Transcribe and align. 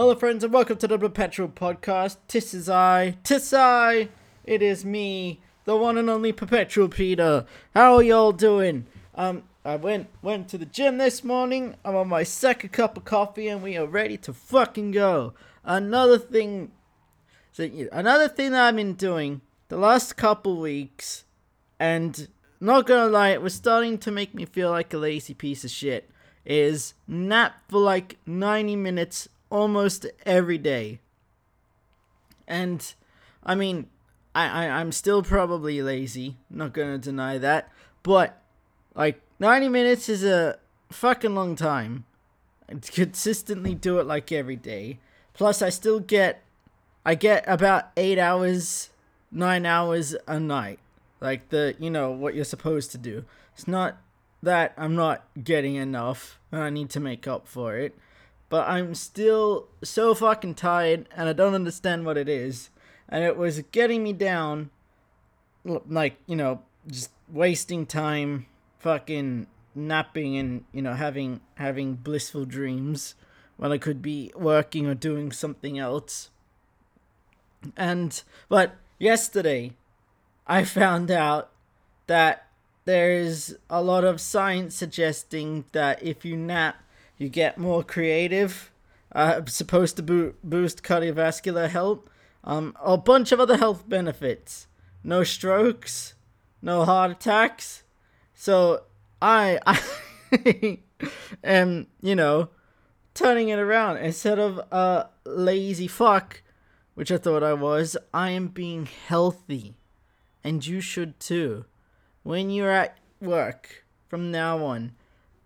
Hello, 0.00 0.14
friends, 0.14 0.42
and 0.42 0.50
welcome 0.50 0.78
to 0.78 0.88
the 0.88 0.98
Perpetual 0.98 1.50
Podcast. 1.50 2.16
Tis 2.26 2.54
is 2.54 2.70
I, 2.70 3.18
tis 3.22 3.52
I, 3.52 4.08
it 4.44 4.62
is 4.62 4.82
me, 4.82 5.42
the 5.66 5.76
one 5.76 5.98
and 5.98 6.08
only 6.08 6.32
Perpetual 6.32 6.88
Peter. 6.88 7.44
How 7.74 7.96
are 7.96 8.02
y'all 8.02 8.32
doing? 8.32 8.86
Um, 9.14 9.42
I 9.62 9.76
went 9.76 10.08
went 10.22 10.48
to 10.48 10.56
the 10.56 10.64
gym 10.64 10.96
this 10.96 11.22
morning. 11.22 11.74
I'm 11.84 11.96
on 11.96 12.08
my 12.08 12.22
second 12.22 12.70
cup 12.70 12.96
of 12.96 13.04
coffee, 13.04 13.46
and 13.46 13.62
we 13.62 13.76
are 13.76 13.86
ready 13.86 14.16
to 14.16 14.32
fucking 14.32 14.92
go. 14.92 15.34
Another 15.64 16.16
thing, 16.16 16.70
another 17.58 18.28
thing 18.28 18.52
that 18.52 18.68
I've 18.68 18.76
been 18.76 18.94
doing 18.94 19.42
the 19.68 19.76
last 19.76 20.16
couple 20.16 20.58
weeks, 20.58 21.26
and 21.78 22.26
not 22.58 22.86
gonna 22.86 23.12
lie, 23.12 23.32
it 23.32 23.42
was 23.42 23.52
starting 23.52 23.98
to 23.98 24.10
make 24.10 24.32
me 24.34 24.46
feel 24.46 24.70
like 24.70 24.94
a 24.94 24.96
lazy 24.96 25.34
piece 25.34 25.62
of 25.62 25.70
shit. 25.70 26.08
Is 26.46 26.94
nap 27.06 27.56
for 27.68 27.80
like 27.80 28.16
90 28.24 28.76
minutes 28.76 29.28
almost 29.50 30.06
every 30.24 30.58
day. 30.58 31.00
And 32.46 32.94
I 33.44 33.54
mean, 33.54 33.88
I, 34.34 34.66
I 34.66 34.80
I'm 34.80 34.92
still 34.92 35.22
probably 35.22 35.82
lazy, 35.82 36.36
not 36.48 36.72
gonna 36.72 36.98
deny 36.98 37.38
that. 37.38 37.70
But 38.02 38.40
like 38.94 39.20
90 39.38 39.68
minutes 39.68 40.08
is 40.08 40.24
a 40.24 40.58
fucking 40.90 41.34
long 41.34 41.56
time. 41.56 42.04
I 42.68 42.74
consistently 42.74 43.74
do 43.74 43.98
it 43.98 44.06
like 44.06 44.32
every 44.32 44.56
day. 44.56 44.98
Plus 45.34 45.62
I 45.62 45.70
still 45.70 46.00
get 46.00 46.42
I 47.04 47.14
get 47.14 47.44
about 47.46 47.90
eight 47.96 48.18
hours, 48.18 48.90
nine 49.32 49.66
hours 49.66 50.14
a 50.26 50.38
night. 50.38 50.78
Like 51.20 51.50
the 51.50 51.74
you 51.78 51.90
know, 51.90 52.10
what 52.10 52.34
you're 52.34 52.44
supposed 52.44 52.90
to 52.92 52.98
do. 52.98 53.24
It's 53.54 53.68
not 53.68 53.98
that 54.42 54.72
I'm 54.76 54.94
not 54.94 55.24
getting 55.42 55.74
enough 55.74 56.38
and 56.50 56.62
I 56.62 56.70
need 56.70 56.90
to 56.90 57.00
make 57.00 57.28
up 57.28 57.46
for 57.46 57.76
it 57.76 57.96
but 58.50 58.68
I'm 58.68 58.94
still 58.94 59.68
so 59.82 60.12
fucking 60.12 60.56
tired 60.56 61.08
and 61.16 61.28
I 61.28 61.32
don't 61.32 61.54
understand 61.54 62.04
what 62.04 62.18
it 62.18 62.28
is. 62.28 62.68
And 63.08 63.24
it 63.24 63.36
was 63.36 63.62
getting 63.72 64.02
me 64.02 64.12
down, 64.12 64.70
like, 65.64 66.16
you 66.26 66.36
know, 66.36 66.62
just 66.86 67.10
wasting 67.32 67.86
time 67.86 68.46
fucking 68.80 69.46
napping 69.74 70.36
and, 70.36 70.64
you 70.72 70.82
know, 70.82 70.94
having 70.94 71.40
having 71.54 71.94
blissful 71.94 72.44
dreams 72.44 73.14
when 73.56 73.70
I 73.70 73.78
could 73.78 74.02
be 74.02 74.32
working 74.36 74.86
or 74.86 74.94
doing 74.94 75.30
something 75.30 75.78
else. 75.78 76.30
And 77.76 78.20
but 78.48 78.74
yesterday 78.98 79.76
I 80.46 80.64
found 80.64 81.10
out 81.10 81.50
that 82.08 82.46
there's 82.84 83.54
a 83.68 83.80
lot 83.80 84.02
of 84.02 84.20
science 84.20 84.74
suggesting 84.74 85.66
that 85.70 86.02
if 86.02 86.24
you 86.24 86.36
nap 86.36 86.82
you 87.20 87.28
get 87.28 87.58
more 87.58 87.84
creative. 87.84 88.72
Uh, 89.12 89.42
supposed 89.46 89.96
to 89.96 90.02
bo- 90.02 90.34
boost 90.42 90.82
cardiovascular 90.82 91.68
health. 91.68 92.08
Um, 92.42 92.74
a 92.82 92.96
bunch 92.96 93.30
of 93.30 93.38
other 93.38 93.58
health 93.58 93.86
benefits. 93.86 94.66
No 95.04 95.22
strokes, 95.22 96.14
no 96.62 96.84
heart 96.86 97.10
attacks. 97.10 97.82
So 98.34 98.84
I, 99.20 99.58
I 100.32 100.78
am, 101.44 101.88
you 102.00 102.16
know, 102.16 102.48
turning 103.12 103.50
it 103.50 103.58
around. 103.58 103.98
Instead 103.98 104.38
of 104.38 104.58
a 104.72 105.08
lazy 105.26 105.88
fuck, 105.88 106.42
which 106.94 107.12
I 107.12 107.18
thought 107.18 107.42
I 107.42 107.52
was, 107.52 107.98
I 108.14 108.30
am 108.30 108.48
being 108.48 108.86
healthy. 109.08 109.76
And 110.42 110.66
you 110.66 110.80
should 110.80 111.20
too. 111.20 111.66
When 112.22 112.48
you're 112.48 112.70
at 112.70 112.96
work 113.20 113.84
from 114.08 114.30
now 114.30 114.64
on, 114.64 114.92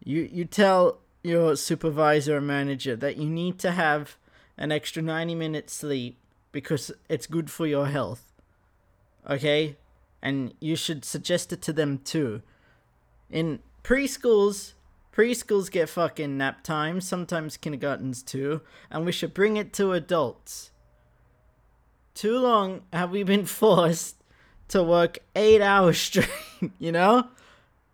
you, 0.05 0.29
you 0.31 0.45
tell 0.45 1.01
your 1.25 1.57
supervisor 1.57 2.37
or 2.37 2.41
manager 2.41 2.95
that 2.95 3.17
you 3.17 3.29
need 3.29 3.59
to 3.59 3.73
have 3.73 4.17
an 4.59 4.71
extra 4.71 5.03
90 5.03 5.35
minutes 5.35 5.73
sleep 5.73 6.19
because 6.53 6.93
it's 7.09 7.27
good 7.27 7.51
for 7.51 7.67
your 7.67 7.87
health. 7.87 8.33
Okay? 9.29 9.77
And 10.23 10.55
you 10.61 10.77
should 10.77 11.05
suggest 11.05 11.53
it 11.53 11.63
to 11.63 11.73
them 11.73 11.99
too. 11.99 12.43
In 13.31 13.61
preschools, 13.83 14.75
preschools 15.13 15.71
get 15.71 15.89
fucking 15.89 16.37
nap 16.37 16.63
time, 16.63 17.01
sometimes 17.01 17.57
kindergartens 17.57 18.23
too, 18.23 18.61
and 18.91 19.07
we 19.07 19.13
should 19.13 19.35
bring 19.35 19.57
it 19.57 19.73
to 19.73 19.93
adults. 19.93 20.71
Too 22.15 22.39
long 22.39 22.83
have 22.93 23.11
we 23.11 23.23
been 23.23 23.47
forced 23.63 24.23
to 24.69 24.83
work 24.83 25.19
eight 25.35 25.63
hours 25.63 25.99
straight, 26.01 26.29
you 26.79 26.93
know? 26.93 27.29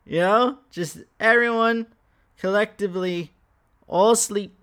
You 0.04 0.21
know? 0.21 0.59
Just 0.71 0.99
everyone 1.21 1.87
collectively 2.41 3.33
all 3.87 4.17
sleep 4.17 4.56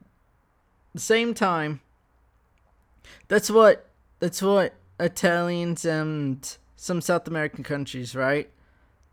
the 0.93 0.99
same 0.99 1.33
time. 1.33 1.79
That's 3.27 3.49
what 3.49 3.87
that's 4.19 4.41
what 4.41 4.73
Italians 4.99 5.85
and 5.85 6.57
some 6.75 7.01
South 7.01 7.27
American 7.27 7.63
countries, 7.63 8.15
right? 8.15 8.49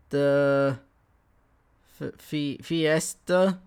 The 0.09 0.79
f- 2.01 2.13
fiesta. 2.61 3.59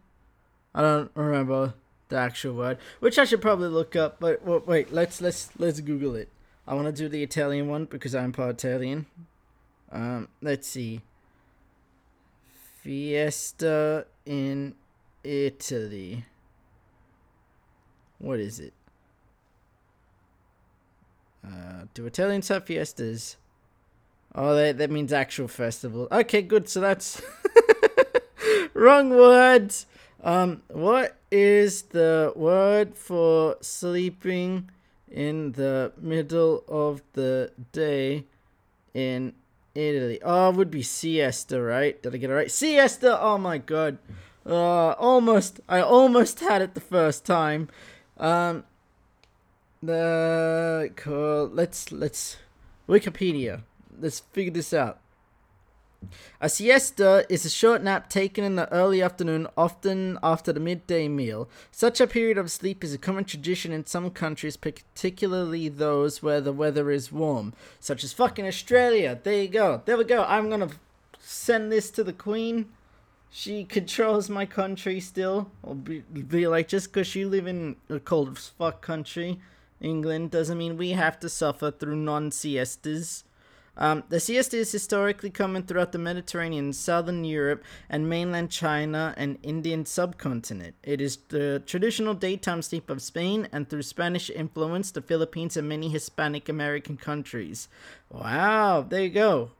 I 0.75 0.83
don't 0.83 1.11
remember 1.15 1.75
the 2.09 2.17
actual 2.17 2.55
word, 2.55 2.79
which 3.01 3.19
I 3.19 3.25
should 3.25 3.41
probably 3.41 3.69
look 3.69 3.95
up. 3.95 4.19
But 4.21 4.45
wait, 4.67 4.93
let's 4.93 5.21
let's 5.21 5.51
let's 5.59 5.81
Google 5.81 6.17
it. 6.17 6.29
I 6.67 6.75
want 6.75 6.87
to 6.87 6.93
do 6.93 7.09
the 7.09 7.23
Italian 7.23 7.69
one 7.69 7.87
because 7.87 8.15
I'm 8.15 8.33
part 8.33 8.63
Italian. 8.63 9.07
Um, 9.91 10.29
let's 10.43 10.69
see. 10.69 11.01
Fiesta 12.83 14.07
in 14.27 14.75
Italy. 15.25 16.25
What 18.19 18.41
is 18.41 18.59
it? 18.61 18.73
Uh, 21.45 21.84
do 21.95 22.06
Italians 22.06 22.49
have 22.49 22.65
fiestas? 22.65 23.37
Oh, 24.34 24.55
that, 24.55 24.79
that 24.79 24.91
means 24.91 25.12
actual 25.12 25.49
festival. 25.49 26.09
Okay, 26.12 26.43
good. 26.43 26.69
So 26.69 26.81
that's 26.81 27.23
wrong 28.75 29.11
words. 29.11 29.87
Um, 30.23 30.62
what 30.69 31.17
is 31.31 31.83
the 31.83 32.33
word 32.35 32.97
for 32.97 33.56
sleeping 33.61 34.71
in 35.11 35.53
the 35.53 35.93
middle 36.00 36.65
of 36.69 37.03
the 37.12 37.53
day 37.73 38.25
in 38.95 39.33
Italy? 39.75 40.19
Oh, 40.23 40.50
would 40.50 40.71
be 40.71 40.83
siesta, 40.83 41.61
right? 41.62 42.00
Did 42.03 42.15
I 42.15 42.19
get 42.19 42.31
it 42.31 42.35
right? 42.35 42.50
Siesta. 42.50 43.21
Oh 43.21 43.39
my 43.39 43.59
god. 43.59 43.99
Uh, 44.49 44.93
almost. 44.93 45.61
I 45.69 45.81
almost 45.81 46.41
had 46.41 46.63
it 46.63 46.75
the 46.75 46.81
first 46.81 47.27
time. 47.27 47.69
Um, 48.17 48.65
the 49.83 50.91
cool. 50.97 51.51
Let's 51.53 51.93
let's 51.93 52.39
Wikipedia. 52.89 53.63
Let's 54.01 54.21
figure 54.21 54.53
this 54.53 54.73
out. 54.73 55.01
A 56.41 56.49
siesta 56.49 57.27
is 57.29 57.45
a 57.45 57.51
short 57.51 57.83
nap 57.83 58.09
taken 58.09 58.45
in 58.45 58.55
the 58.55 58.73
early 58.73 59.03
afternoon, 59.03 59.49
often 59.57 60.17
after 60.23 60.53
the 60.53 60.61
midday 60.61 61.09
meal. 61.09 61.49
Such 61.73 62.01
a 62.01 62.07
period 62.07 62.39
of 62.39 62.53
sleep 62.53 62.85
is 62.85 62.95
a 62.95 62.99
common 62.99 63.25
tradition 63.25 63.73
in 63.73 63.85
some 63.85 64.09
countries, 64.11 64.57
particularly 64.57 65.69
those 65.69 66.23
where 66.23 66.41
the 66.41 66.53
weather 66.53 66.93
is 66.93 67.11
warm, 67.11 67.53
such 67.81 68.05
as 68.05 68.13
fucking 68.13 68.47
Australia. 68.47 69.19
There 69.21 69.43
you 69.43 69.49
go. 69.49 69.83
There 69.85 69.99
we 69.99 70.05
go. 70.05 70.23
I'm 70.23 70.49
gonna 70.49 70.71
send 71.19 71.73
this 71.73 71.91
to 71.91 72.05
the 72.05 72.13
Queen 72.13 72.67
she 73.31 73.65
controls 73.65 74.28
my 74.28 74.47
country 74.47 75.00
still. 75.00 75.50
I'll 75.65 75.75
be, 75.75 76.00
be 76.00 76.47
like, 76.47 76.69
just 76.69 76.93
because 76.93 77.15
you 77.15 77.28
live 77.28 77.47
in 77.47 77.77
a 77.89 78.00
cold 78.00 78.37
as 78.37 78.49
fuck 78.49 78.81
country, 78.81 79.39
England, 79.81 80.31
doesn't 80.31 80.59
mean 80.59 80.77
we 80.77 80.91
have 80.91 81.21
to 81.21 81.28
suffer 81.28 81.71
through 81.71 81.97
non 81.97 82.31
siestas. 82.31 83.25
Um, 83.77 84.03
the 84.09 84.19
siesta 84.19 84.56
is 84.56 84.72
historically 84.72 85.31
common 85.31 85.62
throughout 85.62 85.93
the 85.93 85.99
Mediterranean, 85.99 86.72
southern 86.72 87.25
Europe, 87.25 87.62
and 87.88 88.09
mainland 88.09 88.50
China 88.50 89.15
and 89.17 89.38
Indian 89.44 89.87
subcontinent. 89.87 90.75
It 90.83 91.00
is 91.00 91.19
the 91.28 91.62
traditional 91.65 92.15
daytime 92.15 92.62
sleep 92.62 92.91
of 92.91 93.00
Spain, 93.00 93.47
and 93.53 93.69
through 93.71 93.83
Spanish 93.83 94.31
influence, 94.31 94.91
the 94.91 95.00
Philippines 95.00 95.56
and 95.56 95.69
many 95.69 95.91
Hispanic 95.91 96.49
American 96.49 96.97
countries. 96.97 97.69
Wow, 98.11 98.85
there 98.88 99.03
you 99.03 99.11
go. 99.11 99.53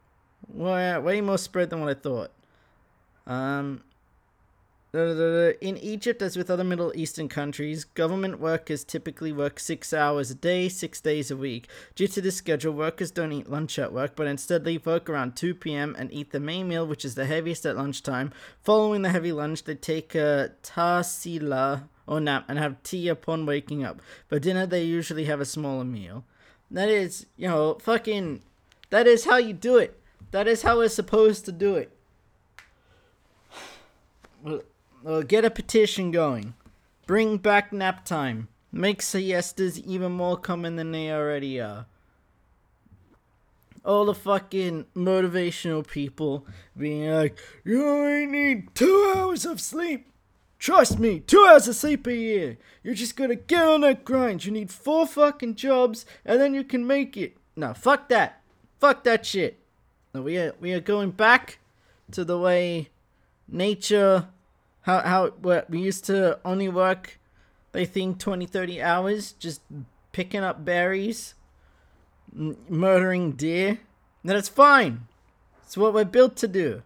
Way, 0.49 0.99
way 0.99 1.21
more 1.21 1.39
spread 1.39 1.71
than 1.71 1.81
what 1.81 1.91
I 1.91 1.95
thought. 1.95 2.33
Um, 3.29 3.83
in 4.95 5.77
Egypt, 5.77 6.23
as 6.23 6.37
with 6.37 6.51
other 6.51 6.65
Middle 6.65 6.93
Eastern 6.97 7.29
countries, 7.29 7.85
government 7.85 8.41
workers 8.41 8.85
typically 8.85 9.33
work 9.33 9.61
six 9.61 9.93
hours 9.93 10.31
a 10.31 10.35
day, 10.35 10.71
six 10.71 10.99
days 10.99 11.31
a 11.31 11.37
week. 11.37 11.69
Due 11.95 12.09
to 12.09 12.23
this 12.23 12.37
schedule, 12.37 12.73
workers 12.73 13.11
don't 13.11 13.33
eat 13.33 13.51
lunch 13.51 13.79
at 13.79 13.93
work, 13.93 14.17
but 14.17 14.27
instead 14.27 14.65
leave 14.65 14.87
work 14.87 15.11
around 15.11 15.37
2 15.37 15.55
p.m. 15.55 15.95
and 15.99 16.11
eat 16.11 16.33
the 16.33 16.41
main 16.41 16.69
meal, 16.69 16.87
which 16.87 17.05
is 17.05 17.17
the 17.17 17.27
heaviest 17.27 17.67
at 17.67 17.77
lunchtime. 17.77 18.33
Following 18.63 19.03
the 19.03 19.11
heavy 19.11 19.31
lunch, 19.31 19.65
they 19.65 19.75
take 19.75 20.15
a 20.15 20.53
tasila 20.63 21.83
or 22.07 22.19
nap 22.19 22.47
and 22.49 22.59
have 22.59 22.83
tea 22.83 23.09
upon 23.09 23.45
waking 23.45 23.85
up. 23.85 24.01
For 24.27 24.39
dinner, 24.39 24.65
they 24.65 24.85
usually 24.85 25.27
have 25.27 25.41
a 25.41 25.45
smaller 25.45 25.85
meal. 25.85 26.25
That 26.71 26.89
is, 26.89 27.27
you 27.37 27.49
know, 27.49 27.75
fucking. 27.75 28.43
That 28.89 29.07
is 29.07 29.27
how 29.27 29.37
you 29.37 29.53
do 29.53 29.77
it. 29.77 30.01
That 30.31 30.49
is 30.49 30.63
how 30.63 30.79
we're 30.79 30.89
supposed 30.89 31.45
to 31.45 31.53
do 31.53 31.75
it. 31.75 31.93
Well, 35.03 35.23
get 35.23 35.45
a 35.45 35.51
petition 35.51 36.11
going. 36.11 36.55
Bring 37.07 37.39
back 37.39 37.73
nap 37.73 38.05
time. 38.05 38.49
Make 38.73 39.01
siestas 39.01 39.79
even 39.81 40.13
more 40.13 40.37
common 40.37 40.77
than 40.77 40.93
they 40.93 41.11
already 41.11 41.61
are. 41.61 41.87
All 43.85 44.05
the 44.05 44.15
fucking 44.15 44.87
motivational 44.95 45.87
people 45.87 46.47
being 46.77 47.09
like, 47.11 47.39
you 47.65 47.87
only 47.89 48.27
need 48.27 48.75
two 48.75 49.15
hours 49.17 49.47
of 49.47 49.61
sleep. 49.61 50.11
Trust 50.59 50.99
me, 50.99 51.21
two 51.21 51.47
hours 51.49 51.69
of 51.69 51.77
sleep 51.77 52.07
a 52.07 52.15
year. 52.15 52.59
You're 52.83 52.95
just 52.95 53.17
gonna 53.17 53.37
get 53.37 53.63
on 53.63 53.83
that 53.83 54.05
grind. 54.05 54.45
You 54.45 54.53
need 54.53 54.71
four 54.71 55.07
fucking 55.07 55.55
jobs 55.55 56.05
and 56.25 56.41
then 56.41 56.53
you 56.53 56.65
can 56.65 56.87
make 56.87 57.17
it. 57.17 57.37
No, 57.57 57.73
fuck 57.73 58.09
that. 58.09 58.43
Fuck 58.81 59.05
that 59.05 59.25
shit. 59.25 59.59
We 60.13 60.37
are 60.37 60.55
we 60.61 60.73
are 60.73 60.81
going 60.81 61.13
back 61.13 61.59
to 62.11 62.25
the 62.25 62.39
way 62.39 62.91
nature 63.47 64.29
how 64.89 65.01
how 65.03 65.65
we 65.69 65.81
used 65.81 66.07
to 66.07 66.39
only 66.47 66.69
work 66.69 67.19
I 67.75 67.85
think 67.85 68.19
20 68.19 68.47
30 68.47 68.81
hours 68.81 69.33
just 69.33 69.61
picking 70.13 70.43
up 70.43 70.65
berries 70.65 71.35
m- 72.35 72.57
murdering 72.69 73.33
deer. 73.33 73.81
That's 74.25 74.49
fine. 74.49 75.07
It's 75.63 75.77
what 75.77 75.93
we're 75.93 76.05
built 76.05 76.37
to 76.37 76.49
do. 76.49 76.83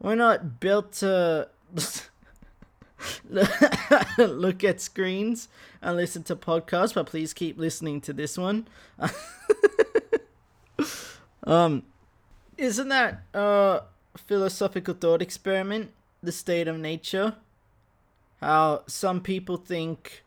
We're 0.00 0.14
not 0.14 0.60
built 0.60 0.92
to 0.94 1.48
look 4.18 4.64
at 4.64 4.80
screens 4.80 5.48
and 5.82 5.96
listen 5.96 6.22
to 6.24 6.36
podcasts 6.36 6.94
but 6.94 7.06
please 7.06 7.34
keep 7.34 7.58
listening 7.58 8.00
to 8.02 8.12
this 8.12 8.38
one. 8.38 8.66
Um 11.44 11.84
isn't 12.58 12.88
that 12.88 13.22
a 13.32 13.82
philosophical 14.16 14.94
thought 14.94 15.22
experiment, 15.22 15.92
the 16.26 16.32
state 16.32 16.68
of 16.68 16.78
nature. 16.78 17.36
How 18.40 18.82
some 18.86 19.20
people 19.20 19.56
think 19.56 20.22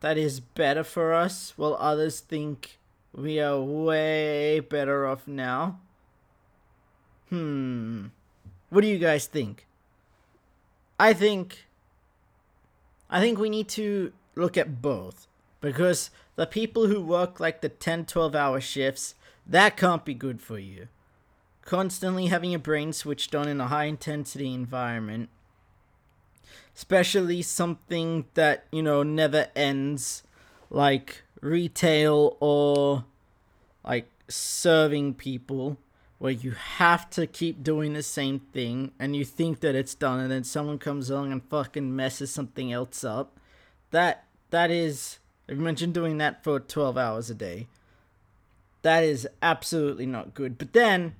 that 0.00 0.18
is 0.18 0.40
better 0.40 0.82
for 0.82 1.14
us, 1.14 1.52
while 1.56 1.76
others 1.78 2.20
think 2.20 2.78
we 3.14 3.38
are 3.38 3.60
way 3.60 4.60
better 4.60 5.06
off 5.06 5.28
now. 5.28 5.78
Hmm. 7.28 8.06
What 8.70 8.80
do 8.80 8.88
you 8.88 8.98
guys 8.98 9.26
think? 9.26 9.66
I 10.98 11.12
think. 11.12 11.66
I 13.08 13.20
think 13.20 13.38
we 13.38 13.50
need 13.50 13.68
to 13.68 14.12
look 14.34 14.56
at 14.56 14.82
both. 14.82 15.28
Because 15.60 16.10
the 16.34 16.46
people 16.46 16.88
who 16.88 17.00
work 17.00 17.38
like 17.38 17.60
the 17.60 17.68
10 17.68 18.06
12 18.06 18.34
hour 18.34 18.60
shifts, 18.60 19.14
that 19.46 19.76
can't 19.76 20.04
be 20.04 20.14
good 20.14 20.40
for 20.40 20.58
you 20.58 20.88
constantly 21.64 22.26
having 22.26 22.50
your 22.50 22.60
brain 22.60 22.92
switched 22.92 23.34
on 23.34 23.48
in 23.48 23.60
a 23.60 23.68
high 23.68 23.84
intensity 23.84 24.52
environment 24.52 25.30
especially 26.76 27.42
something 27.42 28.24
that 28.34 28.66
you 28.72 28.82
know 28.82 29.02
never 29.02 29.48
ends 29.54 30.22
like 30.70 31.22
retail 31.40 32.36
or 32.40 33.04
like 33.84 34.08
serving 34.28 35.14
people 35.14 35.76
where 36.18 36.32
you 36.32 36.52
have 36.52 37.10
to 37.10 37.26
keep 37.26 37.62
doing 37.62 37.92
the 37.94 38.02
same 38.02 38.38
thing 38.38 38.92
and 38.98 39.16
you 39.16 39.24
think 39.24 39.60
that 39.60 39.74
it's 39.74 39.94
done 39.94 40.20
and 40.20 40.30
then 40.30 40.44
someone 40.44 40.78
comes 40.78 41.10
along 41.10 41.32
and 41.32 41.42
fucking 41.50 41.94
messes 41.94 42.32
something 42.32 42.72
else 42.72 43.02
up. 43.02 43.38
That 43.90 44.24
that 44.50 44.70
is 44.70 45.18
i've 45.48 45.58
mentioned 45.58 45.94
doing 45.94 46.18
that 46.18 46.44
for 46.44 46.60
12 46.60 46.96
hours 46.96 47.28
a 47.30 47.34
day 47.34 47.66
that 48.82 49.04
is 49.04 49.28
absolutely 49.40 50.06
not 50.06 50.34
good. 50.34 50.58
But 50.58 50.72
then 50.72 51.14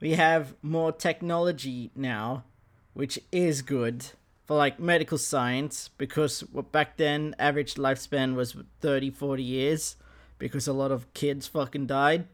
we 0.00 0.12
have 0.12 0.54
more 0.62 0.92
technology 0.92 1.90
now, 1.94 2.44
which 2.92 3.18
is 3.32 3.62
good 3.62 4.06
for 4.48 4.56
like 4.56 4.80
medical 4.80 5.18
science 5.18 5.90
because 5.98 6.40
what 6.40 6.72
back 6.72 6.96
then 6.96 7.36
average 7.38 7.74
lifespan 7.74 8.34
was 8.34 8.56
30 8.80 9.10
40 9.10 9.42
years 9.42 9.96
because 10.38 10.66
a 10.66 10.72
lot 10.72 10.90
of 10.90 11.12
kids 11.12 11.46
fucking 11.46 11.86
died. 11.86 12.26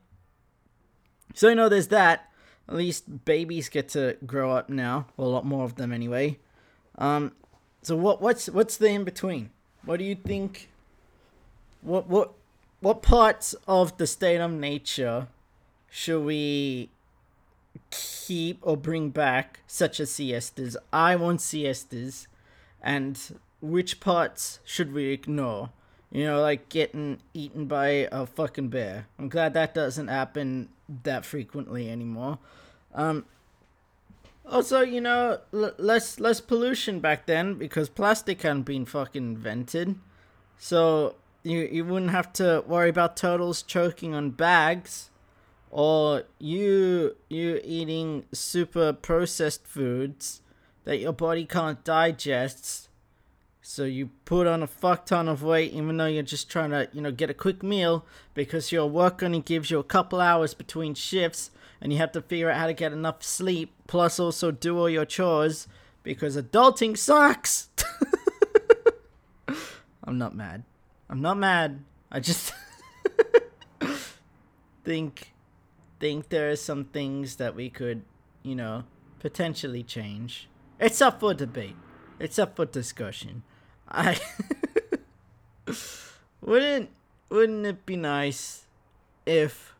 So 1.34 1.48
you 1.48 1.56
know 1.56 1.68
there's 1.68 1.88
that. 1.88 2.30
At 2.68 2.76
least 2.76 3.24
babies 3.24 3.68
get 3.68 3.88
to 3.90 4.16
grow 4.24 4.52
up 4.52 4.70
now 4.70 5.06
well 5.16 5.28
a 5.28 5.30
lot 5.30 5.44
more 5.44 5.64
of 5.64 5.74
them 5.74 5.92
anyway. 5.92 6.38
Um 6.96 7.32
so 7.82 7.96
what 7.96 8.22
what's 8.22 8.48
what's 8.48 8.76
the 8.76 8.88
in 8.88 9.02
between 9.02 9.50
what 9.84 9.98
do 9.98 10.04
you 10.04 10.14
think 10.14 10.70
what 11.82 12.08
what 12.08 12.32
what 12.78 13.02
parts 13.02 13.56
of 13.66 13.98
the 13.98 14.06
state 14.06 14.40
of 14.40 14.52
nature 14.52 15.26
should 15.90 16.22
we 16.22 16.90
keep 17.90 18.58
or 18.62 18.76
bring 18.76 19.10
back 19.10 19.60
such 19.66 20.00
as 20.00 20.10
siestas. 20.10 20.76
I 20.92 21.16
want 21.16 21.40
siestas, 21.40 22.26
and 22.82 23.18
which 23.60 24.00
parts 24.00 24.60
should 24.64 24.92
we 24.92 25.06
ignore? 25.06 25.70
You 26.10 26.24
know, 26.24 26.40
like 26.40 26.68
getting 26.68 27.18
eaten 27.32 27.66
by 27.66 28.08
a 28.12 28.26
fucking 28.26 28.68
bear. 28.68 29.06
I'm 29.18 29.28
glad 29.28 29.54
that 29.54 29.74
doesn't 29.74 30.08
happen 30.08 30.68
that 31.02 31.24
frequently 31.24 31.90
anymore. 31.90 32.38
Um, 32.94 33.24
also, 34.46 34.80
you 34.80 35.00
know, 35.00 35.38
l- 35.52 35.74
less 35.78 36.20
less 36.20 36.40
pollution 36.40 37.00
back 37.00 37.26
then 37.26 37.54
because 37.54 37.88
plastic 37.88 38.42
hadn't 38.42 38.62
been 38.62 38.84
fucking 38.84 39.22
invented, 39.24 39.96
so 40.58 41.16
you 41.42 41.60
you 41.60 41.84
wouldn't 41.84 42.12
have 42.12 42.32
to 42.34 42.62
worry 42.66 42.90
about 42.90 43.16
turtles 43.16 43.62
choking 43.62 44.14
on 44.14 44.30
bags 44.30 45.10
or 45.74 46.22
you 46.38 46.73
super 48.34 48.92
processed 48.92 49.66
foods 49.66 50.42
that 50.84 50.98
your 50.98 51.12
body 51.12 51.44
can't 51.44 51.82
digest 51.84 52.88
so 53.62 53.84
you 53.84 54.10
put 54.24 54.46
on 54.46 54.62
a 54.62 54.66
fuck 54.66 55.06
ton 55.06 55.28
of 55.28 55.42
weight 55.42 55.72
even 55.72 55.96
though 55.96 56.06
you're 56.06 56.22
just 56.22 56.50
trying 56.50 56.70
to 56.70 56.88
you 56.92 57.00
know 57.00 57.12
get 57.12 57.30
a 57.30 57.34
quick 57.34 57.62
meal 57.62 58.04
because 58.34 58.72
your 58.72 58.86
work 58.86 59.22
only 59.22 59.40
gives 59.40 59.70
you 59.70 59.78
a 59.78 59.84
couple 59.84 60.20
hours 60.20 60.52
between 60.54 60.94
shifts 60.94 61.50
and 61.80 61.92
you 61.92 61.98
have 61.98 62.12
to 62.12 62.22
figure 62.22 62.50
out 62.50 62.58
how 62.58 62.66
to 62.66 62.74
get 62.74 62.92
enough 62.92 63.22
sleep 63.22 63.72
plus 63.86 64.20
also 64.20 64.50
do 64.50 64.78
all 64.78 64.88
your 64.88 65.04
chores 65.04 65.66
because 66.04 66.36
adulting 66.36 66.96
sucks. 66.96 67.68
I'm 70.04 70.18
not 70.18 70.36
mad. 70.36 70.62
I'm 71.10 71.20
not 71.20 71.36
mad. 71.38 71.82
I 72.12 72.20
just 72.20 72.52
think 74.84 75.32
think 75.98 76.28
there 76.28 76.50
are 76.50 76.56
some 76.56 76.84
things 76.84 77.36
that 77.36 77.56
we 77.56 77.70
could, 77.70 78.02
you 78.44 78.54
know, 78.54 78.84
potentially 79.18 79.82
change. 79.82 80.48
It's 80.78 81.00
up 81.02 81.18
for 81.18 81.34
debate. 81.34 81.76
It's 82.20 82.38
up 82.38 82.54
for 82.54 82.66
discussion. 82.66 83.42
I 83.88 84.20
wouldn't 86.40 86.90
wouldn't 87.30 87.66
it 87.66 87.86
be 87.86 87.96
nice 87.96 88.66
if 89.26 89.74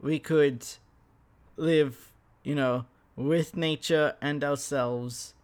we 0.00 0.18
could 0.18 0.66
live, 1.56 2.12
you 2.42 2.54
know, 2.54 2.86
with 3.16 3.54
nature 3.54 4.14
and 4.20 4.42
ourselves 4.42 5.34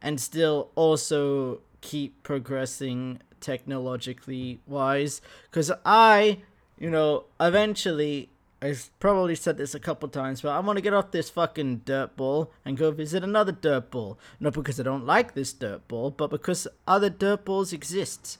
and 0.00 0.20
still 0.20 0.70
also 0.76 1.60
keep 1.80 2.22
progressing 2.22 3.20
technologically 3.40 4.60
wise 4.66 5.20
cuz 5.50 5.72
I, 5.84 6.38
you 6.78 6.90
know, 6.90 7.24
eventually 7.40 8.30
I've 8.66 8.90
probably 8.98 9.36
said 9.36 9.58
this 9.58 9.76
a 9.76 9.80
couple 9.80 10.08
times, 10.08 10.40
but 10.40 10.48
I 10.48 10.58
want 10.58 10.76
to 10.76 10.82
get 10.82 10.92
off 10.92 11.12
this 11.12 11.30
fucking 11.30 11.82
dirt 11.84 12.16
ball 12.16 12.50
and 12.64 12.76
go 12.76 12.90
visit 12.90 13.22
another 13.22 13.52
dirt 13.52 13.92
ball. 13.92 14.18
Not 14.40 14.54
because 14.54 14.80
I 14.80 14.82
don't 14.82 15.06
like 15.06 15.34
this 15.34 15.52
dirt 15.52 15.86
ball, 15.86 16.10
but 16.10 16.30
because 16.30 16.66
other 16.86 17.08
dirt 17.08 17.44
balls 17.44 17.72
exist. 17.72 18.38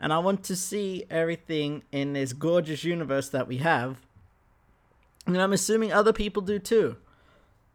And 0.00 0.14
I 0.14 0.18
want 0.18 0.44
to 0.44 0.56
see 0.56 1.04
everything 1.10 1.82
in 1.92 2.14
this 2.14 2.32
gorgeous 2.32 2.84
universe 2.84 3.28
that 3.30 3.46
we 3.46 3.58
have. 3.58 3.98
And 5.26 5.36
I'm 5.36 5.52
assuming 5.52 5.92
other 5.92 6.12
people 6.14 6.40
do 6.40 6.58
too. 6.58 6.96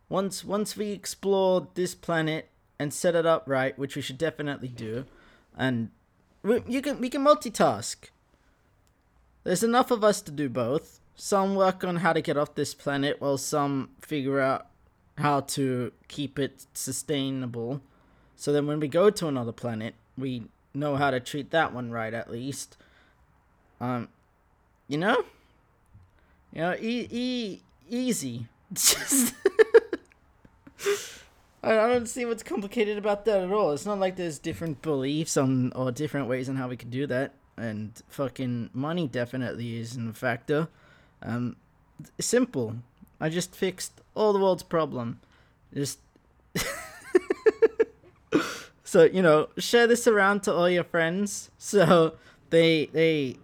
Once 0.10 0.44
once 0.44 0.76
we 0.76 0.92
explore 0.92 1.68
this 1.76 1.94
planet 1.94 2.50
and 2.80 2.92
set 2.92 3.14
it 3.14 3.28
up 3.28 3.44
right, 3.46 3.78
which 3.78 3.96
we 3.96 4.02
should 4.02 4.18
definitely 4.18 4.70
do, 4.70 5.06
and 5.56 5.92
we, 6.42 6.64
you 6.68 6.82
can 6.82 7.00
we 7.00 7.10
can 7.10 7.24
multitask. 7.24 8.10
There's 9.44 9.64
enough 9.64 9.92
of 9.92 10.04
us 10.04 10.20
to 10.22 10.32
do 10.32 10.50
both 10.50 11.00
some 11.20 11.54
work 11.54 11.84
on 11.84 11.98
how 11.98 12.14
to 12.14 12.22
get 12.22 12.38
off 12.38 12.56
this 12.56 12.74
planet 12.74 13.20
while 13.20 13.38
some 13.38 13.90
figure 14.02 14.40
out 14.40 14.68
how 15.18 15.42
to 15.42 15.92
keep 16.08 16.40
it 16.40 16.66
sustainable. 16.74 17.82
So 18.38 18.54
then 18.54 18.68
when 18.68 18.80
we 18.80 18.88
go 18.88 19.10
to 19.10 19.28
another 19.28 19.52
planet, 19.52 19.96
we 20.18 20.46
know 20.74 20.96
how 20.96 21.12
to 21.12 21.20
treat 21.20 21.52
that 21.52 21.74
one 21.74 21.92
right 21.92 22.14
at 22.14 22.32
least. 22.32 22.78
Um, 23.82 24.08
you 24.88 24.98
know? 24.98 25.26
You 26.54 26.62
know, 26.62 26.76
e- 26.80 27.08
e- 27.12 27.62
easy. 27.90 28.48
Just 28.74 29.36
I 31.62 31.76
don't 31.76 32.08
see 32.08 32.24
what's 32.24 32.44
complicated 32.44 32.98
about 32.98 33.26
that 33.26 33.42
at 33.42 33.52
all. 33.52 33.74
It's 33.74 33.86
not 33.86 34.00
like 34.00 34.16
there's 34.16 34.40
different 34.40 34.82
beliefs 34.82 35.36
on 35.36 35.74
or 35.74 35.92
different 35.92 36.30
ways 36.30 36.48
on 36.48 36.56
how 36.56 36.70
we 36.70 36.78
can 36.78 36.90
do 36.90 37.06
that. 37.08 37.34
And 37.58 37.92
fucking 38.08 38.70
money 38.74 39.08
definitely 39.08 39.82
isn't 39.82 40.10
a 40.10 40.14
factor. 40.14 40.70
Um, 41.22 41.56
simple. 42.20 42.76
I 43.20 43.30
just 43.30 43.56
fixed 43.56 44.02
all 44.16 44.34
the 44.34 44.40
world's 44.40 44.64
problem. 44.64 45.20
Just 45.74 46.00
So 48.90 49.04
you 49.04 49.22
know, 49.22 49.50
share 49.60 49.86
this 49.86 50.08
around 50.08 50.42
to 50.44 50.52
all 50.52 50.68
your 50.68 50.84
friends 50.84 51.52
so 51.60 52.16
they 52.50 52.88
they 52.88 53.38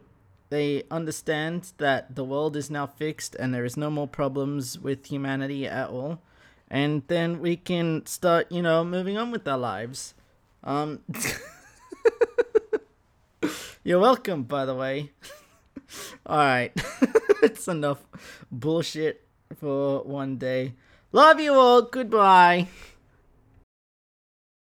they 0.49 0.81
understand 0.89 1.71
that 1.77 2.15
the 2.15 2.23
world 2.23 2.55
is 2.55 2.71
now 2.71 2.87
fixed 2.87 3.35
and 3.35 3.53
there 3.53 3.63
is 3.63 3.77
no 3.77 3.91
more 3.91 4.07
problems 4.07 4.79
with 4.79 5.05
humanity 5.05 5.67
at 5.67 5.89
all. 5.89 6.19
And 6.67 7.03
then 7.09 7.41
we 7.41 7.57
can 7.57 8.07
start, 8.07 8.51
you 8.51 8.63
know, 8.63 8.83
moving 8.83 9.19
on 9.19 9.29
with 9.29 9.47
our 9.47 9.59
lives. 9.59 10.15
Um 10.63 11.01
You're 13.83 13.99
welcome, 13.99 14.45
by 14.45 14.65
the 14.65 14.73
way. 14.73 15.11
Alright. 16.27 16.73
it's 17.43 17.67
enough 17.67 18.05
bullshit 18.51 19.27
for 19.55 20.03
one 20.03 20.37
day. 20.37 20.73
Love 21.11 21.39
you 21.39 21.53
all. 21.53 21.83
Goodbye. 21.83 22.67